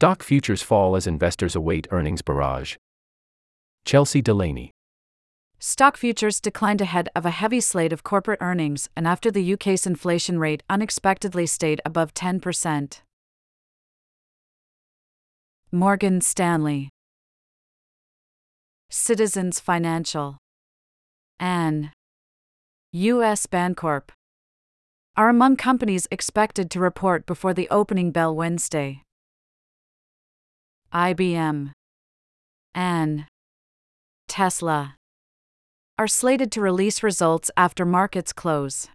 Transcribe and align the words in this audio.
Stock 0.00 0.22
futures 0.22 0.62
fall 0.62 0.94
as 0.94 1.08
investors 1.08 1.56
await 1.56 1.88
earnings 1.90 2.22
barrage. 2.22 2.76
Chelsey 3.84 4.22
Dulaney. 4.22 4.70
Stock 5.58 5.96
futures 5.96 6.40
declined 6.40 6.80
ahead 6.80 7.08
of 7.16 7.26
a 7.26 7.32
heavy 7.32 7.60
slate 7.60 7.92
of 7.92 8.04
corporate 8.04 8.38
earnings 8.40 8.88
and 8.94 9.08
after 9.08 9.28
the 9.28 9.54
UK's 9.54 9.88
inflation 9.88 10.38
rate 10.38 10.62
unexpectedly 10.70 11.46
stayed 11.46 11.80
above 11.84 12.14
10%. 12.14 13.00
Morgan 15.72 16.20
Stanley, 16.20 16.90
Citizens 18.90 19.58
Financial, 19.58 20.38
and 21.40 21.90
U.S. 22.92 23.46
Bancorp 23.46 24.10
are 25.16 25.28
among 25.28 25.56
companies 25.56 26.06
expected 26.12 26.70
to 26.70 26.78
report 26.78 27.26
before 27.26 27.52
the 27.52 27.68
opening 27.68 28.12
bell 28.12 28.32
Wednesday. 28.32 29.02
IBM 30.92 31.72
and 32.74 33.24
Tesla 34.28 34.96
are 35.98 36.06
slated 36.08 36.52
to 36.52 36.60
release 36.60 37.02
results 37.02 37.50
after 37.56 37.84
markets 37.84 38.32
close. 38.32 38.88